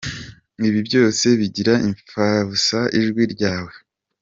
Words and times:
Ibi 0.67 0.79
byose 0.87 1.25
bigira 1.39 1.73
impfabusa 1.87 2.79
ijwi 2.99 3.23
ryawe. 3.33 3.73